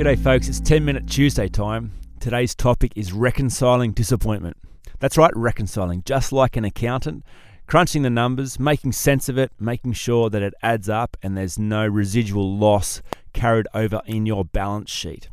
G'day, 0.00 0.18
folks. 0.18 0.48
It's 0.48 0.60
10 0.60 0.82
minute 0.82 1.06
Tuesday 1.06 1.46
time. 1.46 1.92
Today's 2.20 2.54
topic 2.54 2.94
is 2.96 3.12
reconciling 3.12 3.92
disappointment. 3.92 4.56
That's 4.98 5.18
right, 5.18 5.30
reconciling. 5.36 6.04
Just 6.06 6.32
like 6.32 6.56
an 6.56 6.64
accountant, 6.64 7.22
crunching 7.66 8.00
the 8.00 8.08
numbers, 8.08 8.58
making 8.58 8.92
sense 8.92 9.28
of 9.28 9.36
it, 9.36 9.52
making 9.60 9.92
sure 9.92 10.30
that 10.30 10.40
it 10.40 10.54
adds 10.62 10.88
up 10.88 11.18
and 11.22 11.36
there's 11.36 11.58
no 11.58 11.86
residual 11.86 12.56
loss 12.56 13.02
carried 13.34 13.66
over 13.74 14.00
in 14.06 14.24
your 14.24 14.42
balance 14.42 14.90
sheet. 14.90 15.28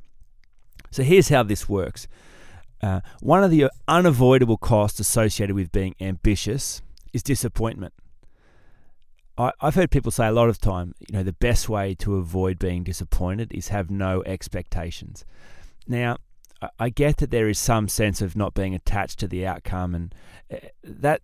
So 0.92 1.02
here's 1.02 1.30
how 1.30 1.44
this 1.44 1.70
works. 1.70 2.09
Uh, 2.84 3.00
one 3.22 3.45
of 3.45 3.52
the 3.52 3.72
unavoidable 3.88 4.58
costs 4.58 5.00
associated 5.00 5.56
with 5.56 5.72
being 5.72 5.95
ambitious 6.02 6.81
is 7.14 7.23
disappointment. 7.23 7.94
I, 9.38 9.52
have 9.62 9.76
heard 9.76 9.91
people 9.91 10.12
say 10.12 10.27
a 10.27 10.32
lot 10.32 10.50
of 10.50 10.59
time, 10.59 10.96
you 11.00 11.16
know, 11.16 11.23
the 11.23 11.34
best 11.34 11.70
way 11.70 11.94
to 11.95 12.16
avoid 12.16 12.58
being 12.58 12.84
disappointed 12.84 13.52
is 13.54 13.68
have 13.68 13.91
no 13.91 14.23
expectations. 14.26 15.26
Now, 15.88 16.18
I 16.80 16.90
get 16.90 17.18
that 17.18 17.30
there 17.30 17.48
is 17.48 17.59
some 17.59 17.88
sense 17.88 18.22
of 18.22 18.36
not 18.36 18.55
being 18.55 18.73
attached 18.73 19.20
to 19.20 19.28
the 19.28 19.45
outcome, 19.45 19.94
and 19.94 20.16
uh, 20.52 20.67
that 20.84 21.22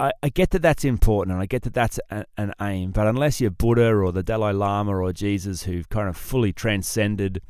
I, 0.00 0.28
get 0.28 0.50
that 0.50 0.62
that's 0.62 0.84
important, 0.84 1.32
and 1.32 1.40
I 1.40 1.46
get 1.46 1.62
that 1.62 1.72
that's 1.72 2.00
an 2.10 2.52
aim. 2.60 2.90
But 2.90 3.06
unless 3.06 3.40
you're 3.40 3.50
Buddha 3.50 3.94
or 3.94 4.10
the 4.10 4.24
Dalai 4.24 4.52
Lama 4.52 4.96
or 4.96 5.12
Jesus, 5.12 5.62
who've 5.62 5.88
kind 5.88 6.08
of 6.08 6.16
fully 6.16 6.52
transcended, 6.52 7.40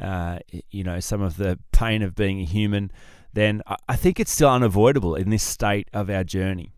uh, 0.00 0.38
you 0.70 0.84
know, 0.84 1.00
some 1.00 1.20
of 1.20 1.36
the 1.36 1.58
pain 1.72 2.02
of 2.02 2.14
being 2.14 2.40
a 2.40 2.44
human, 2.44 2.92
then 3.32 3.62
I 3.88 3.96
think 3.96 4.20
it's 4.20 4.30
still 4.30 4.50
unavoidable 4.50 5.16
in 5.16 5.30
this 5.30 5.42
state 5.42 5.88
of 5.92 6.08
our 6.08 6.22
journey 6.22 6.72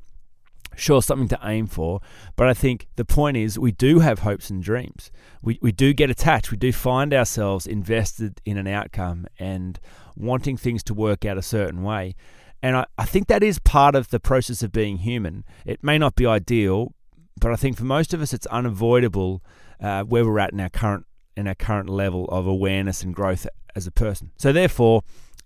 sure 0.77 1.03
something 1.03 1.29
to 1.29 1.39
aim 1.43 1.67
for 1.67 2.01
but 2.37 2.49
i 2.49 2.55
think 2.55 2.89
the 2.97 3.05
point 3.05 3.37
is 3.37 3.59
we 3.59 3.73
do 3.73 4.01
have 4.01 4.21
hopes 4.21 4.51
and 4.51 4.63
dreams. 4.63 5.11
We, 5.43 5.59
we 5.61 5.73
do 5.73 5.93
get 5.93 6.11
attached. 6.11 6.51
We 6.51 6.57
do 6.57 6.73
find 6.73 7.13
ourselves 7.13 7.67
invested 7.67 8.41
in 8.45 8.57
an 8.57 8.67
outcome 8.67 9.27
and 9.39 9.79
wanting 10.17 10.57
things 10.57 10.83
to 10.85 10.95
work 10.95 11.25
out 11.25 11.39
a 11.39 11.43
certain 11.43 11.83
way. 11.83 12.15
And 12.63 12.77
I, 12.77 12.87
I 12.97 13.05
think 13.05 13.29
that 13.29 13.43
is 13.43 13.59
part 13.59 13.95
of 13.95 14.09
the 14.09 14.21
process 14.21 14.63
of 14.63 14.73
being 14.73 14.99
human. 14.99 15.45
It 15.67 15.85
may 15.85 15.99
not 15.99 16.17
be 16.17 16.27
ideal 16.27 16.95
but 17.41 17.51
i 17.51 17.57
think 17.57 17.77
for 17.77 17.85
most 17.85 18.15
of 18.15 18.23
us 18.23 18.33
it's 18.33 18.47
unavoidable 18.47 19.43
uh, 19.81 20.05
where 20.05 20.25
we're 20.25 20.39
at 20.39 20.53
in 20.53 20.61
our 20.61 20.69
current 20.69 21.05
in 21.37 21.49
our 21.49 21.55
current 21.55 21.89
level 21.91 22.27
of 22.27 22.47
awareness 22.47 23.03
and 23.03 23.13
growth 23.13 23.45
as 23.75 23.89
a 23.89 23.91
person. 23.91 24.31
So 24.39 24.53
therefore 24.53 25.03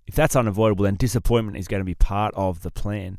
if 0.07 0.15
that's 0.15 0.35
unavoidable 0.35 0.85
then 0.85 0.95
disappointment 0.95 1.57
is 1.57 1.67
going 1.67 1.81
to 1.81 1.85
be 1.85 1.95
part 1.95 2.33
of 2.35 2.61
the 2.61 2.71
plan 2.71 3.17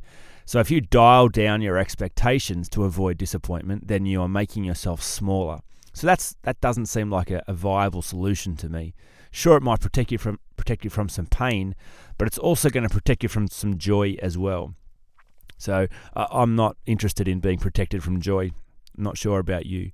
so 0.50 0.58
if 0.58 0.68
you 0.68 0.80
dial 0.80 1.28
down 1.28 1.62
your 1.62 1.78
expectations 1.78 2.68
to 2.70 2.82
avoid 2.82 3.16
disappointment, 3.18 3.86
then 3.86 4.04
you 4.04 4.20
are 4.20 4.28
making 4.28 4.64
yourself 4.64 5.00
smaller. 5.00 5.60
So 5.92 6.08
that's 6.08 6.34
that 6.42 6.60
doesn't 6.60 6.86
seem 6.86 7.08
like 7.08 7.30
a, 7.30 7.40
a 7.46 7.52
viable 7.52 8.02
solution 8.02 8.56
to 8.56 8.68
me. 8.68 8.92
Sure, 9.30 9.56
it 9.56 9.62
might 9.62 9.78
protect 9.78 10.10
you 10.10 10.18
from 10.18 10.40
protect 10.56 10.82
you 10.82 10.90
from 10.90 11.08
some 11.08 11.26
pain, 11.26 11.76
but 12.18 12.26
it's 12.26 12.36
also 12.36 12.68
going 12.68 12.82
to 12.82 12.92
protect 12.92 13.22
you 13.22 13.28
from 13.28 13.46
some 13.46 13.78
joy 13.78 14.16
as 14.20 14.36
well. 14.36 14.74
So 15.56 15.86
uh, 16.16 16.26
I'm 16.32 16.56
not 16.56 16.76
interested 16.84 17.28
in 17.28 17.38
being 17.38 17.60
protected 17.60 18.02
from 18.02 18.20
joy. 18.20 18.50
I'm 18.98 19.04
not 19.04 19.16
sure 19.16 19.38
about 19.38 19.66
you. 19.66 19.92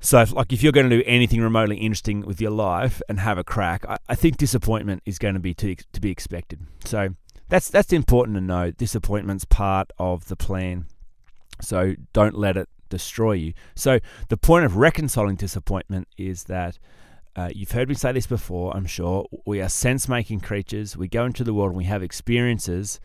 So, 0.00 0.20
if, 0.20 0.34
like, 0.34 0.52
if 0.52 0.62
you're 0.62 0.72
going 0.72 0.90
to 0.90 0.96
do 0.98 1.02
anything 1.06 1.40
remotely 1.40 1.78
interesting 1.78 2.26
with 2.26 2.42
your 2.42 2.50
life 2.50 3.00
and 3.08 3.20
have 3.20 3.38
a 3.38 3.44
crack, 3.44 3.86
I, 3.88 3.96
I 4.06 4.16
think 4.16 4.36
disappointment 4.36 5.02
is 5.06 5.18
going 5.18 5.34
to 5.34 5.40
be 5.40 5.54
to, 5.54 5.76
to 5.76 6.00
be 6.00 6.10
expected. 6.10 6.60
So, 6.84 7.14
that's 7.50 7.68
that's 7.68 7.92
important 7.92 8.36
to 8.36 8.40
know. 8.40 8.70
Disappointment's 8.70 9.44
part 9.44 9.90
of 9.98 10.28
the 10.28 10.36
plan, 10.36 10.86
so 11.60 11.94
don't 12.12 12.36
let 12.38 12.56
it 12.56 12.68
destroy 12.88 13.32
you. 13.32 13.52
So 13.74 14.00
the 14.28 14.36
point 14.36 14.64
of 14.64 14.76
reconciling 14.76 15.36
disappointment 15.36 16.08
is 16.16 16.44
that 16.44 16.78
uh, 17.36 17.50
you've 17.54 17.72
heard 17.72 17.88
me 17.88 17.94
say 17.94 18.12
this 18.12 18.26
before. 18.26 18.76
I'm 18.76 18.86
sure 18.86 19.26
we 19.46 19.60
are 19.60 19.68
sense-making 19.68 20.40
creatures. 20.40 20.96
We 20.96 21.08
go 21.08 21.24
into 21.24 21.44
the 21.44 21.54
world 21.54 21.70
and 21.70 21.78
we 21.78 21.84
have 21.84 22.02
experiences, 22.02 23.00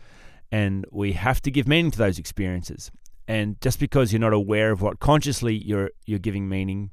and 0.50 0.84
we 0.90 1.12
have 1.12 1.40
to 1.42 1.50
give 1.50 1.68
meaning 1.68 1.90
to 1.90 1.98
those 1.98 2.18
experiences. 2.18 2.90
And 3.28 3.60
just 3.60 3.78
because 3.80 4.12
you're 4.12 4.20
not 4.20 4.32
aware 4.32 4.70
of 4.70 4.82
what 4.82 5.00
consciously 5.00 5.54
you're 5.54 5.90
you're 6.06 6.18
giving 6.20 6.48
meaning, 6.48 6.90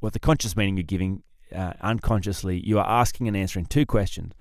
what 0.00 0.12
the 0.12 0.18
conscious 0.18 0.56
meaning 0.56 0.76
you're 0.76 0.84
giving 0.84 1.22
uh, 1.54 1.72
unconsciously, 1.80 2.60
you 2.64 2.78
are 2.78 2.86
asking 2.86 3.28
and 3.28 3.36
answering 3.36 3.66
two 3.66 3.86
questions. 3.86 4.34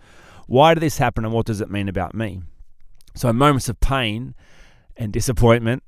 Why 0.50 0.74
did 0.74 0.82
this 0.82 0.98
happen 0.98 1.26
and 1.26 1.32
what 1.32 1.46
does 1.46 1.62
it 1.62 1.70
mean 1.70 1.88
about 1.88 2.16
me? 2.16 2.42
So, 3.14 3.30
in 3.30 3.36
moments 3.36 3.70
of 3.70 3.80
pain 3.80 4.34
and 4.98 5.14
disappointment, 5.14 5.84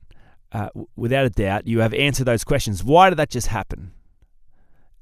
uh, 0.52 0.70
without 0.96 1.26
a 1.26 1.32
doubt, 1.32 1.66
you 1.66 1.80
have 1.80 1.96
answered 1.96 2.26
those 2.26 2.44
questions. 2.44 2.84
Why 2.84 3.10
did 3.10 3.18
that 3.18 3.32
just 3.32 3.48
happen? 3.48 3.92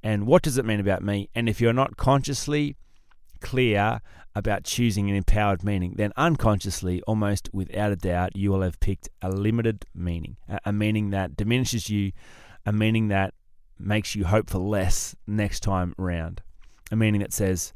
And 0.02 0.26
what 0.26 0.44
does 0.44 0.58
it 0.58 0.64
mean 0.64 0.80
about 0.80 1.04
me? 1.04 1.30
And 1.36 1.50
if 1.50 1.60
you're 1.60 1.74
not 1.74 1.98
consciously 1.98 2.78
clear 3.42 4.00
about 4.34 4.64
choosing 4.64 5.10
an 5.10 5.18
empowered 5.18 5.62
meaning, 5.62 5.96
then 5.98 6.14
unconsciously, 6.16 7.02
almost 7.02 7.50
without 7.52 7.92
a 7.92 7.98
doubt, 7.98 8.38
you 8.38 8.52
will 8.52 8.62
have 8.62 8.80
picked 8.80 9.10
a 9.22 9.30
limited 9.30 9.84
meaning, 9.94 10.38
a 10.64 10.72
meaning 10.72 11.10
that 11.10 11.36
diminishes 11.36 11.90
you, 11.90 12.14
a 12.66 12.72
meaning 12.72 13.10
that 13.10 13.34
makes 13.78 14.16
you 14.16 14.24
hope 14.24 14.50
for 14.50 14.60
less 14.60 15.18
next 15.28 15.60
time 15.60 15.94
round, 15.98 16.42
a 16.92 16.96
meaning 16.96 17.20
that 17.20 17.34
says, 17.34 17.74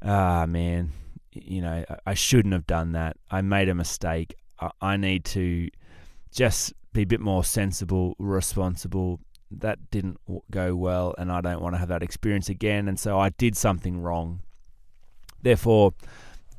ah, 0.00 0.46
man, 0.46 0.92
you 1.34 1.60
know, 1.60 1.84
I 2.06 2.14
shouldn't 2.14 2.54
have 2.54 2.66
done 2.66 2.92
that. 2.92 3.16
I 3.30 3.42
made 3.42 3.68
a 3.68 3.74
mistake. 3.74 4.34
I 4.80 4.96
need 4.96 5.24
to 5.26 5.68
just 6.32 6.72
be 6.92 7.02
a 7.02 7.06
bit 7.06 7.20
more 7.20 7.44
sensible, 7.44 8.14
responsible. 8.18 9.20
That 9.50 9.90
didn't 9.90 10.18
go 10.50 10.74
well, 10.74 11.14
and 11.18 11.30
I 11.30 11.40
don't 11.40 11.60
want 11.60 11.74
to 11.74 11.78
have 11.78 11.88
that 11.88 12.02
experience 12.02 12.48
again. 12.48 12.88
And 12.88 12.98
so 12.98 13.18
I 13.18 13.28
did 13.30 13.56
something 13.56 14.00
wrong. 14.00 14.40
Therefore, 15.42 15.94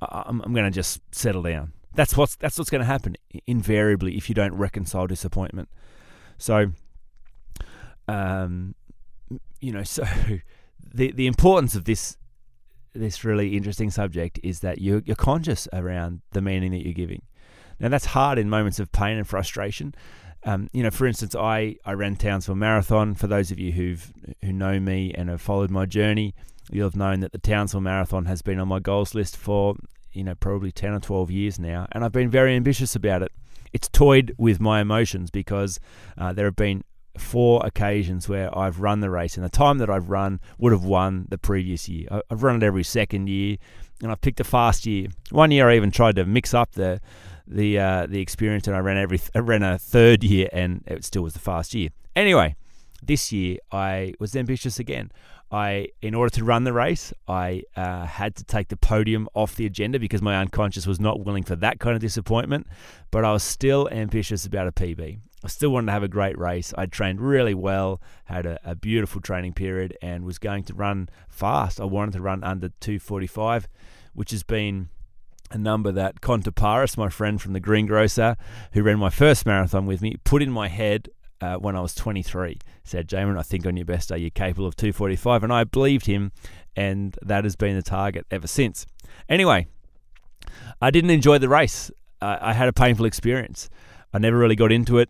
I'm, 0.02 0.41
I'm 0.41 0.53
going 0.53 0.66
to 0.66 0.72
just 0.72 1.02
settle 1.12 1.42
down. 1.42 1.74
That's 1.96 2.16
what's 2.18 2.36
that's 2.36 2.57
what's 2.57 2.69
going 2.69 2.81
to 2.81 2.86
happen 2.86 3.16
invariably 3.47 4.18
if 4.18 4.30
you 4.30 4.36
don't 4.36 4.53
reconcile 4.53 5.07
disappointment. 5.07 5.69
So, 6.38 6.72
um, 8.07 8.75
you 9.62 9.72
know, 9.72 9.84
so 9.84 10.06
the 10.84 11.12
the 11.12 11.28
importance 11.28 11.75
of 11.75 11.86
this 11.86 12.18
this 12.95 13.23
really 13.23 13.56
interesting 13.56 13.91
subject 13.91 14.39
is 14.44 14.61
that 14.61 14.79
you're, 14.81 15.01
you're 15.06 15.16
conscious 15.16 15.67
around 15.73 16.22
the 16.31 16.41
meaning 16.41 16.72
that 16.72 16.83
you're 16.83 16.94
giving. 16.94 17.22
Now 17.79 17.89
that's 17.89 18.06
hard 18.06 18.38
in 18.38 18.50
moments 18.50 18.79
of 18.79 18.91
pain 18.91 19.17
and 19.17 19.28
frustration. 19.28 19.94
Um, 20.45 20.69
you 20.73 20.83
know, 20.83 20.91
for 20.91 21.07
instance, 21.07 21.35
I, 21.35 21.75
I 21.85 21.94
ran 21.94 22.16
Townsville 22.16 22.56
Marathon. 22.56 23.16
For 23.16 23.28
those 23.28 23.51
of 23.51 23.59
you 23.59 23.72
who've 23.72 24.13
who 24.41 24.53
know 24.53 24.79
me 24.79 25.13
and 25.13 25.29
have 25.29 25.41
followed 25.41 25.72
my 25.72 25.85
journey, 25.85 26.35
you'll 26.72 26.88
have 26.88 26.95
known 26.95 27.19
that 27.22 27.31
the 27.31 27.39
Townsville 27.39 27.81
Marathon 27.81 28.25
has 28.25 28.41
been 28.41 28.59
on 28.59 28.67
my 28.67 28.79
goals 28.79 29.16
list 29.16 29.35
for 29.35 29.75
you 30.13 30.23
know 30.23 30.35
probably 30.35 30.72
ten 30.72 30.94
or 30.94 31.00
twelve 31.00 31.31
years 31.31 31.57
now, 31.59 31.88
and 31.91 32.06
I've 32.06 32.12
been 32.12 32.29
very 32.29 32.56
ambitious 32.56 32.95
about 32.95 33.23
it. 33.23 33.31
It's 33.73 33.89
toyed 33.89 34.33
with 34.38 34.62
my 34.62 34.79
emotions 34.81 35.31
because 35.31 35.79
uh, 36.17 36.31
there 36.31 36.45
have 36.45 36.56
been 36.56 36.83
four 37.17 37.65
occasions 37.65 38.27
where 38.29 38.55
I've 38.57 38.79
run 38.79 38.99
the 38.99 39.09
race, 39.09 39.35
and 39.35 39.43
the 39.43 39.49
time 39.49 39.77
that 39.79 39.89
I've 39.89 40.09
run 40.09 40.39
would 40.57 40.71
have 40.71 40.83
won 40.83 41.27
the 41.29 41.37
previous 41.37 41.87
year. 41.89 42.07
I've 42.29 42.43
run 42.43 42.57
it 42.57 42.63
every 42.63 42.83
second 42.83 43.27
year, 43.27 43.57
and 44.01 44.11
I've 44.11 44.21
picked 44.21 44.39
a 44.39 44.43
fast 44.43 44.85
year. 44.85 45.07
One 45.31 45.51
year 45.51 45.69
I 45.69 45.75
even 45.75 45.91
tried 45.91 46.15
to 46.17 46.25
mix 46.25 46.53
up 46.53 46.73
the 46.73 47.01
the 47.47 47.79
uh, 47.79 48.07
the 48.07 48.21
experience, 48.21 48.67
and 48.67 48.75
I 48.75 48.79
ran 48.79 48.97
every 48.97 49.19
I 49.33 49.39
ran 49.39 49.63
a 49.63 49.77
third 49.77 50.23
year, 50.23 50.50
and 50.51 50.83
it 50.88 51.03
still 51.06 51.23
was 51.23 51.33
the 51.33 51.39
fast 51.39 51.73
year. 51.73 51.89
Anyway, 52.15 52.56
this 53.07 53.31
year 53.31 53.57
I 53.72 54.13
was 54.19 54.36
ambitious 54.36 54.80
again. 54.80 55.12
I, 55.52 55.90
in 56.02 56.16
order 56.16 56.31
to 56.36 56.44
run 56.44 56.63
the 56.63 56.74
race, 56.74 57.13
I 57.28 57.63
uh, 57.75 58.06
had 58.06 58.36
to 58.38 58.44
take 58.44 58.69
the 58.69 58.78
podium 58.78 59.30
off 59.36 59.56
the 59.56 59.66
agenda 59.66 60.00
because 60.00 60.22
my 60.22 60.36
unconscious 60.38 60.88
was 60.88 61.00
not 61.00 61.24
willing 61.24 61.44
for 61.44 61.56
that 61.57 61.80
kind 61.80 61.96
of 61.96 62.02
disappointment. 62.02 62.68
But 63.12 63.24
I 63.24 63.31
was 63.31 63.44
still 63.44 63.88
ambitious 63.92 64.46
about 64.46 64.68
a 64.68 64.72
PB. 64.72 65.19
I 65.44 65.48
still 65.48 65.69
wanted 65.69 65.88
to 65.88 65.92
have 65.92 66.04
a 66.04 66.07
great 66.07 66.38
race. 66.40 66.74
I 66.75 66.88
trained 66.88 67.22
really 67.22 67.54
well, 67.54 68.02
had 68.25 68.48
a, 68.48 68.60
a, 68.63 68.75
beautiful 68.75 69.22
training 69.22 69.54
period, 69.54 69.96
and 70.02 70.25
was 70.25 70.40
going 70.40 70.63
to 70.63 70.74
run 70.74 71.07
fast. 71.30 71.80
I 71.80 71.86
wanted 71.86 72.13
to 72.13 72.22
run 72.22 72.44
under 72.44 72.69
245, 72.80 73.68
which 74.13 74.31
has 74.31 74.42
been 74.42 74.90
a 75.52 75.57
number 75.60 75.92
that 75.92 76.22
Contaparis, 76.22 76.98
my 76.98 77.10
friend 77.10 77.40
from 77.40 77.54
the 77.54 77.60
Greengrocer, 77.60 78.36
who 78.72 78.81
ran 78.81 78.98
my 78.98 79.12
first 79.12 79.46
marathon 79.46 79.86
with 79.86 80.02
me, 80.02 80.16
put 80.24 80.42
in 80.42 80.50
my 80.50 80.68
head 80.68 81.10
uh, 81.41 81.55
when 81.55 81.75
I 81.75 81.81
was 81.81 81.93
23. 81.95 82.57
Said, 82.83 83.07
Jamin, 83.07 83.37
I 83.37 83.43
think 83.43 83.65
on 83.65 83.77
your 83.77 83.85
best 83.85 84.09
day 84.09 84.17
you're 84.17 84.29
capable 84.29 84.67
of 84.67 84.75
245. 84.75 85.43
And 85.43 85.53
I 85.53 85.63
believed 85.63 86.05
him, 86.05 86.31
and 86.75 87.17
that 87.21 87.43
has 87.43 87.55
been 87.55 87.75
the 87.75 87.83
target 87.83 88.25
ever 88.31 88.47
since. 88.47 88.85
Anyway, 89.29 89.67
I 90.81 90.91
didn't 90.91 91.09
enjoy 91.09 91.37
the 91.37 91.49
race. 91.49 91.91
I 92.21 92.53
had 92.53 92.67
a 92.67 92.73
painful 92.73 93.05
experience. 93.05 93.69
I 94.13 94.17
never 94.17 94.37
really 94.37 94.55
got 94.55 94.71
into 94.71 94.97
it. 94.97 95.09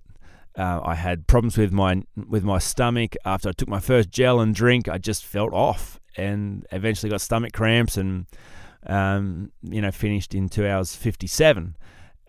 Uh, 0.57 0.79
I 0.83 0.95
had 0.95 1.27
problems 1.27 1.57
with 1.57 1.71
my 1.71 2.01
with 2.15 2.43
my 2.43 2.59
stomach 2.59 3.15
after 3.25 3.49
I 3.49 3.51
took 3.51 3.67
my 3.67 3.79
first 3.79 4.09
gel 4.09 4.39
and 4.39 4.55
drink. 4.55 4.87
I 4.87 4.97
just 4.97 5.25
felt 5.25 5.53
off, 5.53 5.99
and 6.17 6.65
eventually 6.71 7.09
got 7.09 7.21
stomach 7.21 7.53
cramps, 7.53 7.97
and 7.97 8.25
um, 8.87 9.51
you 9.61 9.81
know 9.81 9.91
finished 9.91 10.33
in 10.33 10.49
two 10.49 10.65
hours 10.65 10.95
fifty 10.95 11.27
seven. 11.27 11.75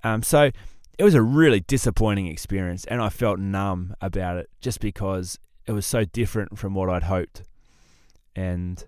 Um, 0.03 0.23
so 0.23 0.51
it 0.99 1.05
was 1.05 1.15
a 1.15 1.23
really 1.23 1.61
disappointing 1.61 2.27
experience, 2.27 2.85
and 2.87 3.03
I 3.03 3.09
felt 3.09 3.39
numb 3.39 3.95
about 4.01 4.39
it 4.39 4.51
just 4.61 4.81
because 4.81 5.39
it 5.67 5.73
was 5.73 5.85
so 5.85 6.05
different 6.05 6.59
from 6.59 6.75
what 6.75 6.89
I'd 6.89 7.05
hoped. 7.05 7.43
And 8.35 8.85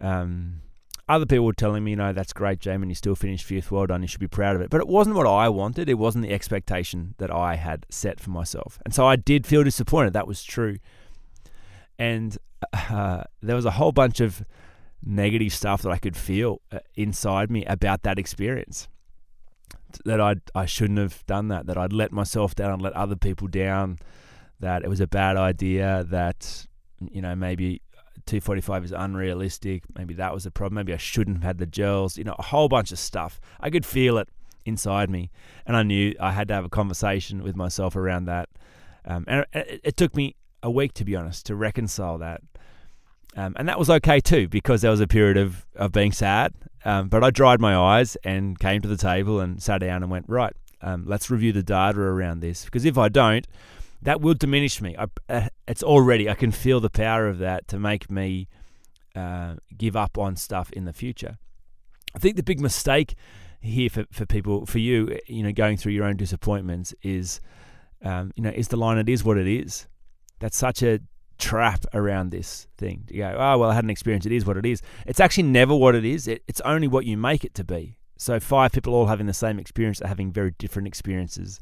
um, 0.00 0.60
other 1.08 1.26
people 1.26 1.46
were 1.46 1.52
telling 1.52 1.84
me, 1.84 1.92
you 1.92 1.96
know, 1.96 2.12
that's 2.12 2.32
great, 2.32 2.60
Jamin, 2.60 2.88
you 2.88 2.94
still 2.94 3.14
finished 3.14 3.44
fifth, 3.44 3.70
well 3.70 3.86
done, 3.86 4.02
you 4.02 4.08
should 4.08 4.20
be 4.20 4.28
proud 4.28 4.54
of 4.54 4.62
it. 4.62 4.70
But 4.70 4.80
it 4.80 4.88
wasn't 4.88 5.16
what 5.16 5.26
I 5.26 5.48
wanted, 5.48 5.88
it 5.88 5.94
wasn't 5.94 6.24
the 6.24 6.32
expectation 6.32 7.14
that 7.18 7.30
I 7.30 7.56
had 7.56 7.86
set 7.88 8.20
for 8.20 8.30
myself. 8.30 8.78
And 8.84 8.94
so 8.94 9.06
I 9.06 9.16
did 9.16 9.46
feel 9.46 9.64
disappointed, 9.64 10.12
that 10.12 10.28
was 10.28 10.44
true. 10.44 10.76
And 11.98 12.38
uh, 12.72 13.24
there 13.42 13.56
was 13.56 13.64
a 13.64 13.72
whole 13.72 13.92
bunch 13.92 14.20
of 14.20 14.44
negative 15.04 15.52
stuff 15.52 15.82
that 15.82 15.90
I 15.90 15.98
could 15.98 16.16
feel 16.16 16.60
uh, 16.70 16.80
inside 16.94 17.50
me 17.50 17.64
about 17.64 18.02
that 18.02 18.18
experience. 18.18 18.88
That 20.04 20.20
I 20.20 20.36
I 20.54 20.66
shouldn't 20.66 20.98
have 20.98 21.24
done 21.26 21.48
that. 21.48 21.66
That 21.66 21.78
I'd 21.78 21.92
let 21.92 22.12
myself 22.12 22.54
down 22.54 22.72
and 22.72 22.82
let 22.82 22.92
other 22.92 23.16
people 23.16 23.48
down. 23.48 23.98
That 24.60 24.82
it 24.84 24.88
was 24.88 25.00
a 25.00 25.06
bad 25.06 25.36
idea. 25.36 26.04
That 26.08 26.66
you 27.00 27.22
know 27.22 27.34
maybe 27.34 27.82
245 28.26 28.84
is 28.84 28.92
unrealistic. 28.92 29.84
Maybe 29.96 30.14
that 30.14 30.34
was 30.34 30.44
a 30.44 30.50
problem. 30.50 30.74
Maybe 30.74 30.92
I 30.92 30.98
shouldn't 30.98 31.38
have 31.38 31.44
had 31.44 31.58
the 31.58 31.66
gels. 31.66 32.18
You 32.18 32.24
know, 32.24 32.36
a 32.38 32.42
whole 32.42 32.68
bunch 32.68 32.92
of 32.92 32.98
stuff. 32.98 33.40
I 33.60 33.70
could 33.70 33.86
feel 33.86 34.18
it 34.18 34.28
inside 34.66 35.08
me, 35.08 35.30
and 35.66 35.76
I 35.76 35.82
knew 35.82 36.14
I 36.20 36.32
had 36.32 36.48
to 36.48 36.54
have 36.54 36.64
a 36.64 36.68
conversation 36.68 37.42
with 37.42 37.56
myself 37.56 37.96
around 37.96 38.26
that. 38.26 38.50
Um, 39.04 39.24
and 39.26 39.46
it, 39.54 39.80
it, 39.82 39.96
took 39.96 40.14
me 40.14 40.36
a 40.62 40.70
week, 40.70 40.92
to 40.94 41.04
be 41.04 41.16
honest, 41.16 41.46
to 41.46 41.56
reconcile 41.56 42.18
that. 42.18 42.42
Um, 43.36 43.54
and 43.56 43.68
that 43.68 43.78
was 43.78 43.90
okay 43.90 44.20
too, 44.20 44.48
because 44.48 44.82
there 44.82 44.90
was 44.90 45.00
a 45.00 45.06
period 45.06 45.36
of, 45.36 45.66
of 45.76 45.92
being 45.92 46.12
sad. 46.12 46.52
Um, 46.84 47.08
but 47.08 47.22
I 47.22 47.30
dried 47.30 47.60
my 47.60 47.76
eyes 47.76 48.16
and 48.24 48.58
came 48.58 48.80
to 48.82 48.88
the 48.88 48.96
table 48.96 49.40
and 49.40 49.62
sat 49.62 49.78
down 49.78 50.02
and 50.02 50.10
went, 50.10 50.26
right, 50.28 50.52
um, 50.80 51.04
let's 51.06 51.30
review 51.30 51.52
the 51.52 51.62
data 51.62 52.00
around 52.00 52.40
this. 52.40 52.64
Because 52.64 52.84
if 52.84 52.96
I 52.96 53.08
don't, 53.08 53.46
that 54.02 54.20
will 54.20 54.34
diminish 54.34 54.80
me. 54.80 54.96
I, 54.96 55.06
uh, 55.28 55.48
it's 55.66 55.82
already, 55.82 56.28
I 56.30 56.34
can 56.34 56.52
feel 56.52 56.80
the 56.80 56.90
power 56.90 57.26
of 57.26 57.38
that 57.38 57.68
to 57.68 57.78
make 57.78 58.10
me 58.10 58.48
uh, 59.14 59.56
give 59.76 59.96
up 59.96 60.16
on 60.16 60.36
stuff 60.36 60.70
in 60.72 60.84
the 60.84 60.92
future. 60.92 61.38
I 62.14 62.18
think 62.18 62.36
the 62.36 62.42
big 62.42 62.60
mistake 62.60 63.14
here 63.60 63.90
for, 63.90 64.04
for 64.12 64.24
people, 64.24 64.66
for 64.66 64.78
you, 64.78 65.18
you 65.26 65.42
know, 65.42 65.52
going 65.52 65.76
through 65.76 65.92
your 65.92 66.04
own 66.04 66.16
disappointments 66.16 66.94
is, 67.02 67.40
um, 68.02 68.32
you 68.36 68.42
know, 68.42 68.50
is 68.50 68.68
the 68.68 68.76
line, 68.76 68.98
it 68.98 69.08
is 69.08 69.24
what 69.24 69.36
it 69.36 69.48
is. 69.48 69.88
That's 70.38 70.56
such 70.56 70.82
a 70.82 71.00
trap 71.38 71.84
around 71.94 72.30
this 72.30 72.66
thing. 72.76 73.04
You 73.08 73.18
go, 73.18 73.36
oh, 73.38 73.58
well, 73.58 73.70
I 73.70 73.74
had 73.74 73.84
an 73.84 73.90
experience. 73.90 74.26
It 74.26 74.32
is 74.32 74.44
what 74.44 74.56
it 74.56 74.66
is. 74.66 74.82
It's 75.06 75.20
actually 75.20 75.44
never 75.44 75.74
what 75.74 75.94
it 75.94 76.04
is. 76.04 76.28
It, 76.28 76.42
it's 76.46 76.60
only 76.62 76.88
what 76.88 77.04
you 77.04 77.16
make 77.16 77.44
it 77.44 77.54
to 77.54 77.64
be. 77.64 77.98
So, 78.16 78.40
five 78.40 78.72
people 78.72 78.94
all 78.94 79.06
having 79.06 79.26
the 79.26 79.32
same 79.32 79.58
experience 79.58 80.02
are 80.02 80.08
having 80.08 80.32
very 80.32 80.52
different 80.58 80.88
experiences 80.88 81.60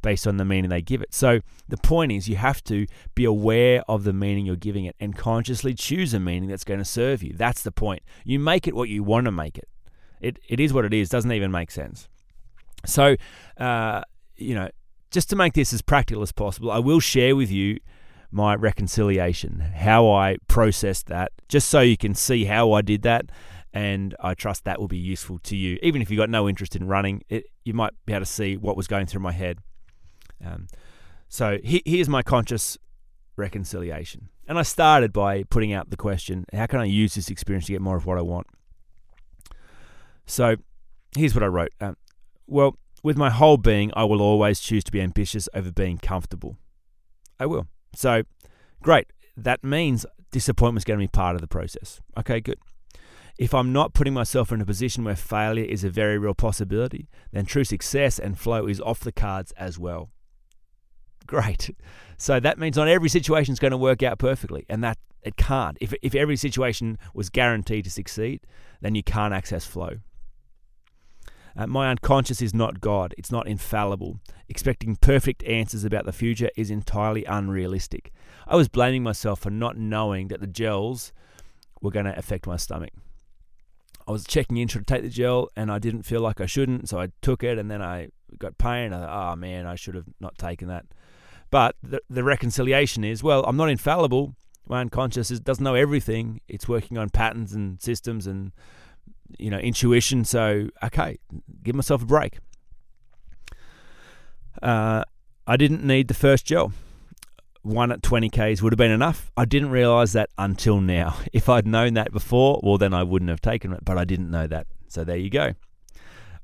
based 0.00 0.26
on 0.26 0.36
the 0.36 0.44
meaning 0.44 0.70
they 0.70 0.80
give 0.80 1.02
it. 1.02 1.12
So, 1.12 1.40
the 1.68 1.76
point 1.76 2.12
is, 2.12 2.28
you 2.28 2.36
have 2.36 2.64
to 2.64 2.86
be 3.14 3.24
aware 3.24 3.82
of 3.88 4.04
the 4.04 4.14
meaning 4.14 4.46
you're 4.46 4.56
giving 4.56 4.86
it 4.86 4.96
and 4.98 5.14
consciously 5.14 5.74
choose 5.74 6.14
a 6.14 6.20
meaning 6.20 6.48
that's 6.48 6.64
going 6.64 6.78
to 6.78 6.84
serve 6.84 7.22
you. 7.22 7.34
That's 7.34 7.62
the 7.62 7.72
point. 7.72 8.02
You 8.24 8.38
make 8.38 8.66
it 8.66 8.74
what 8.74 8.88
you 8.88 9.02
want 9.02 9.26
to 9.26 9.32
make 9.32 9.58
it. 9.58 9.68
It, 10.20 10.38
it 10.48 10.60
is 10.60 10.72
what 10.72 10.86
it 10.86 10.94
is. 10.94 11.10
Doesn't 11.10 11.30
even 11.30 11.50
make 11.50 11.70
sense. 11.70 12.08
So, 12.86 13.16
uh, 13.58 14.02
you 14.36 14.54
know, 14.54 14.70
just 15.10 15.30
to 15.30 15.36
make 15.36 15.52
this 15.52 15.72
as 15.72 15.82
practical 15.82 16.22
as 16.22 16.32
possible, 16.32 16.70
I 16.70 16.78
will 16.78 17.00
share 17.00 17.36
with 17.36 17.50
you 17.50 17.80
my 18.30 18.54
reconciliation, 18.54 19.60
how 19.60 20.10
I 20.10 20.36
processed 20.48 21.06
that, 21.06 21.32
just 21.48 21.68
so 21.68 21.80
you 21.80 21.96
can 21.96 22.14
see 22.14 22.44
how 22.44 22.72
I 22.72 22.82
did 22.82 23.02
that. 23.02 23.30
And 23.72 24.14
I 24.20 24.34
trust 24.34 24.64
that 24.64 24.80
will 24.80 24.88
be 24.88 24.98
useful 24.98 25.38
to 25.40 25.56
you. 25.56 25.78
Even 25.82 26.00
if 26.00 26.10
you've 26.10 26.18
got 26.18 26.30
no 26.30 26.48
interest 26.48 26.74
in 26.74 26.86
running, 26.86 27.22
it, 27.28 27.44
you 27.64 27.74
might 27.74 27.92
be 28.06 28.12
able 28.12 28.24
to 28.24 28.26
see 28.26 28.56
what 28.56 28.76
was 28.76 28.86
going 28.86 29.06
through 29.06 29.20
my 29.20 29.32
head. 29.32 29.58
Um, 30.44 30.68
so 31.28 31.58
he, 31.62 31.82
here's 31.84 32.08
my 32.08 32.22
conscious 32.22 32.78
reconciliation. 33.36 34.30
And 34.46 34.58
I 34.58 34.62
started 34.62 35.12
by 35.12 35.42
putting 35.44 35.72
out 35.72 35.90
the 35.90 35.96
question 35.96 36.46
how 36.52 36.66
can 36.66 36.80
I 36.80 36.84
use 36.84 37.14
this 37.14 37.28
experience 37.28 37.66
to 37.66 37.72
get 37.72 37.82
more 37.82 37.96
of 37.96 38.06
what 38.06 38.18
I 38.18 38.22
want? 38.22 38.46
So 40.26 40.56
here's 41.16 41.34
what 41.34 41.42
I 41.42 41.46
wrote. 41.46 41.72
Um, 41.80 41.96
well, 42.46 42.78
with 43.02 43.16
my 43.16 43.30
whole 43.30 43.58
being, 43.58 43.92
I 43.94 44.04
will 44.04 44.22
always 44.22 44.60
choose 44.60 44.82
to 44.84 44.92
be 44.92 45.00
ambitious 45.00 45.48
over 45.54 45.70
being 45.70 45.98
comfortable. 45.98 46.56
I 47.38 47.46
will. 47.46 47.66
So, 47.94 48.22
great. 48.82 49.12
That 49.36 49.62
means 49.62 50.04
disappointment 50.30 50.80
is 50.80 50.84
going 50.84 50.98
to 50.98 51.02
be 51.02 51.08
part 51.08 51.34
of 51.34 51.40
the 51.40 51.48
process. 51.48 52.00
Okay, 52.18 52.40
good. 52.40 52.58
If 53.38 53.54
I'm 53.54 53.72
not 53.72 53.94
putting 53.94 54.14
myself 54.14 54.50
in 54.50 54.60
a 54.60 54.66
position 54.66 55.04
where 55.04 55.14
failure 55.14 55.64
is 55.64 55.84
a 55.84 55.90
very 55.90 56.18
real 56.18 56.34
possibility, 56.34 57.08
then 57.32 57.46
true 57.46 57.62
success 57.62 58.18
and 58.18 58.38
flow 58.38 58.66
is 58.66 58.80
off 58.80 59.00
the 59.00 59.12
cards 59.12 59.52
as 59.52 59.78
well. 59.78 60.10
Great. 61.26 61.74
So 62.20 62.40
that 62.40 62.58
means 62.58 62.76
not 62.76 62.88
every 62.88 63.08
situation 63.08 63.52
is 63.52 63.60
going 63.60 63.70
to 63.70 63.76
work 63.76 64.02
out 64.02 64.18
perfectly, 64.18 64.66
and 64.68 64.82
that 64.82 64.98
it 65.22 65.36
can't. 65.36 65.78
If, 65.80 65.94
if 66.02 66.16
every 66.16 66.34
situation 66.34 66.98
was 67.14 67.30
guaranteed 67.30 67.84
to 67.84 67.90
succeed, 67.92 68.40
then 68.80 68.96
you 68.96 69.04
can't 69.04 69.32
access 69.32 69.64
flow. 69.64 69.98
Uh, 71.58 71.66
my 71.66 71.90
unconscious 71.90 72.40
is 72.40 72.54
not 72.54 72.80
God, 72.80 73.14
it's 73.18 73.32
not 73.32 73.48
infallible. 73.48 74.20
Expecting 74.48 74.94
perfect 74.94 75.42
answers 75.42 75.82
about 75.82 76.04
the 76.04 76.12
future 76.12 76.50
is 76.56 76.70
entirely 76.70 77.24
unrealistic. 77.24 78.12
I 78.46 78.54
was 78.54 78.68
blaming 78.68 79.02
myself 79.02 79.40
for 79.40 79.50
not 79.50 79.76
knowing 79.76 80.28
that 80.28 80.40
the 80.40 80.46
gels 80.46 81.12
were 81.82 81.90
going 81.90 82.06
to 82.06 82.16
affect 82.16 82.46
my 82.46 82.56
stomach. 82.56 82.92
I 84.06 84.12
was 84.12 84.24
checking 84.24 84.56
in, 84.56 84.68
to 84.68 84.82
take 84.82 85.02
the 85.02 85.08
gel? 85.08 85.48
And 85.56 85.70
I 85.70 85.80
didn't 85.80 86.04
feel 86.04 86.20
like 86.20 86.40
I 86.40 86.46
shouldn't, 86.46 86.88
so 86.88 87.00
I 87.00 87.08
took 87.22 87.42
it 87.42 87.58
and 87.58 87.68
then 87.68 87.82
I 87.82 88.08
got 88.38 88.56
pain. 88.56 88.92
I 88.92 89.00
thought, 89.00 89.32
oh 89.32 89.36
man, 89.36 89.66
I 89.66 89.74
should 89.74 89.96
have 89.96 90.06
not 90.20 90.38
taken 90.38 90.68
that. 90.68 90.86
But 91.50 91.74
the, 91.82 92.00
the 92.08 92.22
reconciliation 92.22 93.02
is, 93.02 93.22
well, 93.22 93.44
I'm 93.44 93.56
not 93.56 93.68
infallible. 93.68 94.36
My 94.68 94.80
unconscious 94.80 95.30
is, 95.30 95.40
doesn't 95.40 95.64
know 95.64 95.74
everything. 95.74 96.40
It's 96.46 96.68
working 96.68 96.98
on 96.98 97.10
patterns 97.10 97.52
and 97.52 97.80
systems 97.82 98.26
and 98.28 98.52
you 99.38 99.50
know, 99.50 99.58
intuition. 99.58 100.24
So, 100.24 100.68
okay, 100.82 101.18
give 101.62 101.74
myself 101.74 102.02
a 102.02 102.06
break. 102.06 102.38
Uh, 104.62 105.04
I 105.46 105.56
didn't 105.56 105.84
need 105.84 106.08
the 106.08 106.14
first 106.14 106.44
gel. 106.46 106.72
One 107.62 107.92
at 107.92 108.02
20 108.02 108.30
Ks 108.30 108.62
would 108.62 108.72
have 108.72 108.78
been 108.78 108.90
enough. 108.90 109.30
I 109.36 109.44
didn't 109.44 109.70
realize 109.70 110.12
that 110.12 110.30
until 110.38 110.80
now. 110.80 111.16
If 111.32 111.48
I'd 111.48 111.66
known 111.66 111.94
that 111.94 112.12
before, 112.12 112.60
well, 112.62 112.78
then 112.78 112.94
I 112.94 113.02
wouldn't 113.02 113.28
have 113.30 113.40
taken 113.40 113.72
it, 113.72 113.84
but 113.84 113.98
I 113.98 114.04
didn't 114.04 114.30
know 114.30 114.46
that. 114.46 114.66
So 114.88 115.04
there 115.04 115.16
you 115.16 115.30
go. 115.30 115.52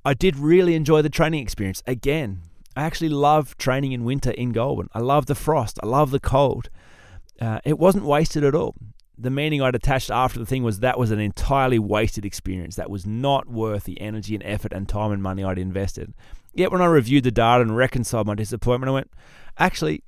I 0.05 0.13
did 0.15 0.37
really 0.37 0.75
enjoy 0.75 1.01
the 1.01 1.09
training 1.09 1.43
experience. 1.43 1.83
Again, 1.87 2.43
I 2.77 2.83
actually 2.83 3.09
love 3.09 3.57
training 3.57 3.93
in 3.93 4.05
winter 4.05 4.33
in 4.33 4.53
Goulburn. 4.53 4.89
I 4.93 4.99
love 4.99 5.27
the 5.27 5.35
frost. 5.35 5.79
I 5.83 5.87
love 5.87 6.11
the 6.11 6.21
cold. 6.21 6.69
Uh, 7.41 7.61
it 7.65 7.79
wasn't 7.79 8.05
wasted 8.05 8.45
at 8.45 8.55
all 8.55 8.75
the 9.17 9.31
meaning 9.31 9.63
I'd 9.63 9.75
attached 9.75 10.11
after 10.11 10.39
the 10.39 10.47
thing 10.47 10.63
was 10.63 10.81
that 10.81 10.99
was 10.99 11.11
an 11.11 11.21
entirely 11.21 11.79
wasted 11.79 12.25
experience. 12.25 12.77
That 12.77 12.91
was 12.91 13.07
not 13.07 13.49
worth 13.49 13.85
the 13.85 14.01
energy 14.01 14.35
and 14.35 14.43
effort 14.45 14.73
and 14.73 14.89
time 14.89 15.13
and 15.13 15.23
money 15.23 15.45
I'd 15.45 15.59
invested. 15.59 16.15
Yet 16.53 16.73
when 16.73 16.83
I 16.83 16.87
reviewed 16.87 17.25
the 17.25 17.31
data 17.31 17.63
and 17.63 17.77
reconciled 17.77 18.27
my 18.27 18.35
disappointment, 18.35 18.91
I 18.91 18.95
went, 18.95 19.11
actually, 19.59 20.03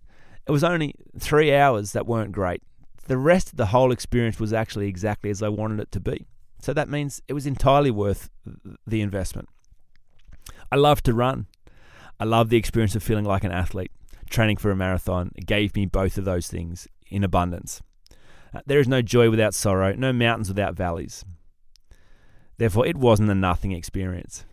it 0.46 0.52
was 0.52 0.64
only 0.64 0.94
three 1.18 1.54
hours 1.54 1.92
that 1.92 2.06
weren't 2.06 2.32
great. 2.32 2.62
The 3.06 3.18
rest 3.18 3.50
of 3.50 3.56
the 3.56 3.66
whole 3.66 3.92
experience 3.92 4.40
was 4.40 4.52
actually 4.52 4.88
exactly 4.88 5.30
as 5.30 5.42
I 5.42 5.48
wanted 5.48 5.80
it 5.80 5.92
to 5.92 6.00
be. 6.00 6.26
So 6.60 6.72
that 6.72 6.88
means 6.88 7.22
it 7.28 7.32
was 7.32 7.46
entirely 7.46 7.90
worth 7.90 8.28
the 8.86 9.00
investment. 9.00 9.48
I 10.70 10.76
love 10.76 11.02
to 11.04 11.14
run. 11.14 11.46
I 12.18 12.24
love 12.24 12.48
the 12.48 12.56
experience 12.56 12.96
of 12.96 13.02
feeling 13.02 13.24
like 13.24 13.44
an 13.44 13.52
athlete. 13.52 13.92
Training 14.30 14.56
for 14.56 14.70
a 14.70 14.76
marathon 14.76 15.30
gave 15.44 15.76
me 15.76 15.86
both 15.86 16.18
of 16.18 16.24
those 16.24 16.48
things 16.48 16.88
in 17.08 17.22
abundance. 17.22 17.82
Uh, 18.56 18.60
there 18.64 18.80
is 18.80 18.88
no 18.88 19.02
joy 19.02 19.28
without 19.28 19.52
sorrow, 19.52 19.92
no 19.92 20.14
mountains 20.14 20.48
without 20.48 20.74
valleys. 20.74 21.26
Therefore, 22.56 22.86
it 22.86 22.96
wasn't 22.96 23.30
a 23.30 23.34
nothing 23.34 23.72
experience. 23.72 24.46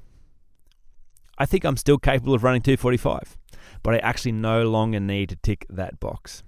I 1.38 1.46
think 1.46 1.64
I'm 1.64 1.78
still 1.78 1.98
capable 1.98 2.34
of 2.34 2.44
running 2.44 2.62
245, 2.62 3.38
but 3.82 3.94
I 3.94 4.00
actually 4.00 4.34
no 4.34 4.64
longer 4.64 5.00
need 5.00 5.30
to 5.30 5.38
tick 5.38 5.66
that 5.70 6.02
box. 6.02 6.44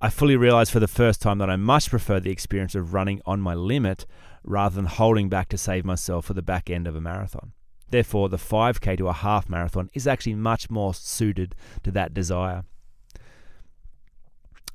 I 0.00 0.08
fully 0.08 0.36
realize 0.36 0.70
for 0.70 0.80
the 0.80 0.88
first 0.88 1.20
time 1.20 1.36
that 1.38 1.50
I 1.50 1.56
much 1.56 1.90
prefer 1.90 2.18
the 2.18 2.30
experience 2.30 2.74
of 2.74 2.94
running 2.94 3.20
on 3.26 3.42
my 3.42 3.52
limit 3.52 4.06
rather 4.42 4.76
than 4.76 4.86
holding 4.86 5.28
back 5.28 5.50
to 5.50 5.58
save 5.58 5.84
myself 5.84 6.24
for 6.24 6.32
the 6.32 6.40
back 6.40 6.70
end 6.70 6.86
of 6.86 6.96
a 6.96 7.00
marathon. 7.02 7.52
Therefore, 7.90 8.30
the 8.30 8.38
5k 8.38 8.96
to 8.96 9.08
a 9.08 9.12
half 9.12 9.50
marathon 9.50 9.90
is 9.92 10.06
actually 10.06 10.36
much 10.36 10.70
more 10.70 10.94
suited 10.94 11.54
to 11.82 11.90
that 11.90 12.14
desire. 12.14 12.64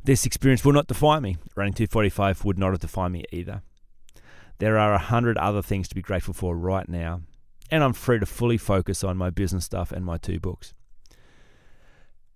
This 0.06 0.28
experience 0.28 0.64
will 0.64 0.74
not 0.74 0.86
define 0.86 1.24
me. 1.24 1.38
Running 1.56 1.74
245 1.74 2.46
would 2.46 2.60
not 2.60 2.70
have 2.70 2.80
defined 2.80 3.14
me 3.14 3.24
either. 3.32 3.64
there 4.60 4.78
are 4.78 4.94
a 4.94 5.00
hundred 5.00 5.36
other 5.40 5.64
things 5.64 5.88
to 5.88 5.96
be 5.96 6.02
grateful 6.02 6.34
for 6.34 6.56
right 6.56 6.88
now, 6.88 7.22
and 7.72 7.84
I'm 7.84 7.94
free 7.94 8.20
to 8.20 8.26
fully 8.28 8.58
focus 8.58 9.04
on 9.04 9.18
my 9.18 9.32
business 9.32 9.66
stuff 9.66 9.92
and 9.92 10.06
my 10.06 10.18
two 10.18 10.40
books. 10.40 10.76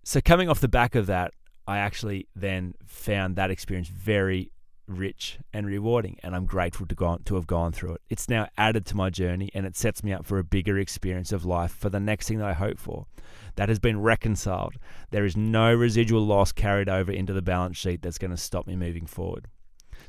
So, 0.03 0.19
coming 0.19 0.49
off 0.49 0.59
the 0.59 0.67
back 0.67 0.95
of 0.95 1.05
that, 1.05 1.31
I 1.67 1.77
actually 1.77 2.27
then 2.35 2.73
found 2.88 3.35
that 3.35 3.51
experience 3.51 3.88
very 3.88 4.51
rich 4.89 5.39
and 5.53 5.65
rewarding, 5.65 6.17
and 6.24 6.36
I'm 6.36 6.46
grateful 6.46 6.86
to, 6.88 6.96
go, 6.96 7.17
to 7.24 7.36
have 7.36 7.48
gone 7.48 7.72
through 7.72 7.93
it. 7.93 8.01
It's 8.10 8.27
now 8.27 8.48
added 8.58 8.86
to 8.88 8.98
my 8.98 9.10
journey, 9.10 9.50
and 9.53 9.65
it 9.65 9.77
sets 9.77 10.03
me 10.03 10.12
up 10.12 10.25
for 10.25 10.39
a 10.39 10.43
bigger 10.43 10.77
experience 10.77 11.31
of 11.31 11.46
life 11.46 11.72
for 11.72 11.89
the 11.89 12.00
next 12.00 12.27
thing 12.27 12.39
that 12.39 12.48
I 12.48 12.53
hope 12.53 12.77
for. 12.77 13.05
That 13.55 13.69
has 13.69 13.79
been 13.79 14.01
reconciled. 14.01 14.75
There 15.12 15.25
is 15.25 15.38
no 15.38 15.74
residual 15.74 16.25
loss 16.25 16.51
carried 16.51 16.89
over 16.89 17.12
into 17.12 17.34
the 17.34 17.41
balance 17.41 17.77
sheet 17.77 18.01
that's 18.01 18.17
going 18.17 18.31
to 18.31 18.38
stop 18.38 18.67
me 18.67 18.75
moving 18.75 19.05
forward. 19.05 19.48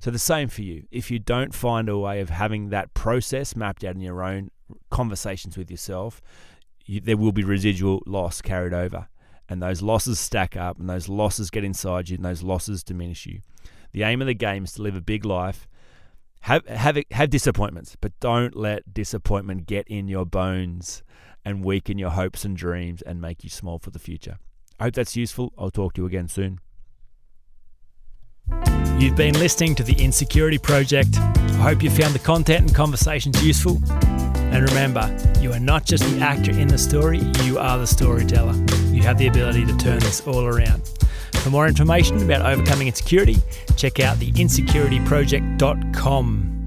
So, 0.00 0.10
the 0.10 0.18
same 0.18 0.48
for 0.48 0.62
you. 0.62 0.84
If 0.90 1.10
you 1.10 1.18
don't 1.18 1.54
find 1.54 1.88
a 1.88 1.98
way 1.98 2.20
of 2.20 2.30
having 2.30 2.70
that 2.70 2.94
process 2.94 3.54
mapped 3.54 3.84
out 3.84 3.94
in 3.94 4.00
your 4.00 4.22
own 4.22 4.50
conversations 4.90 5.58
with 5.58 5.70
yourself, 5.70 6.22
you, 6.86 7.00
there 7.00 7.16
will 7.16 7.32
be 7.32 7.44
residual 7.44 8.02
loss 8.06 8.40
carried 8.40 8.72
over 8.72 9.08
and 9.50 9.60
those 9.60 9.82
losses 9.82 10.18
stack 10.20 10.56
up 10.56 10.78
and 10.78 10.88
those 10.88 11.08
losses 11.08 11.50
get 11.50 11.64
inside 11.64 12.08
you 12.08 12.14
and 12.14 12.24
those 12.24 12.42
losses 12.42 12.84
diminish 12.84 13.26
you. 13.26 13.40
The 13.92 14.02
aim 14.02 14.20
of 14.20 14.26
the 14.26 14.34
game 14.34 14.64
is 14.64 14.72
to 14.74 14.82
live 14.82 14.96
a 14.96 15.00
big 15.00 15.24
life. 15.24 15.66
Have 16.40 16.66
have 16.66 16.98
have 17.10 17.30
disappointments, 17.30 17.96
but 18.00 18.18
don't 18.20 18.56
let 18.56 18.94
disappointment 18.94 19.66
get 19.66 19.86
in 19.88 20.08
your 20.08 20.24
bones 20.24 21.02
and 21.44 21.64
weaken 21.64 21.98
your 21.98 22.10
hopes 22.10 22.44
and 22.44 22.56
dreams 22.56 23.02
and 23.02 23.20
make 23.20 23.44
you 23.44 23.50
small 23.50 23.78
for 23.78 23.90
the 23.90 23.98
future. 23.98 24.38
I 24.78 24.84
hope 24.84 24.94
that's 24.94 25.16
useful. 25.16 25.52
I'll 25.58 25.70
talk 25.70 25.94
to 25.94 26.02
you 26.02 26.06
again 26.06 26.28
soon. 26.28 26.60
You've 28.98 29.16
been 29.16 29.34
listening 29.34 29.74
to 29.76 29.82
the 29.82 29.94
Insecurity 29.94 30.58
Project. 30.58 31.16
I 31.16 31.62
hope 31.62 31.82
you 31.82 31.90
found 31.90 32.14
the 32.14 32.18
content 32.18 32.66
and 32.66 32.74
conversations 32.74 33.42
useful. 33.44 33.80
And 34.52 34.68
remember, 34.68 35.16
you 35.40 35.52
are 35.52 35.60
not 35.60 35.84
just 35.84 36.04
the 36.04 36.20
actor 36.20 36.50
in 36.50 36.68
the 36.68 36.78
story, 36.78 37.20
you 37.44 37.58
are 37.58 37.78
the 37.78 37.86
storyteller. 37.86 38.54
You 38.92 39.02
have 39.02 39.16
the 39.16 39.28
ability 39.28 39.64
to 39.66 39.76
turn 39.76 40.00
this 40.00 40.26
all 40.26 40.44
around. 40.44 40.82
For 41.40 41.50
more 41.50 41.66
information 41.66 42.22
about 42.22 42.44
overcoming 42.44 42.88
insecurity, 42.88 43.36
check 43.76 44.00
out 44.00 44.18
the 44.18 44.30
insecurityproject.com. 44.32 46.59